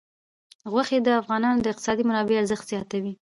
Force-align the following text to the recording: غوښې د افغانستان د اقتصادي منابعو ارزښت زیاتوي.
غوښې 0.71 0.99
د 1.03 1.09
افغانستان 1.21 1.55
د 1.59 1.65
اقتصادي 1.71 2.03
منابعو 2.09 2.41
ارزښت 2.41 2.65
زیاتوي. 2.71 3.13